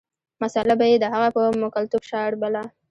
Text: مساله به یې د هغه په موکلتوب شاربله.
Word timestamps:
مساله 0.43 0.73
به 0.79 0.85
یې 0.91 0.97
د 1.01 1.05
هغه 1.13 1.29
په 1.35 1.41
موکلتوب 1.61 2.03
شاربله. 2.09 2.61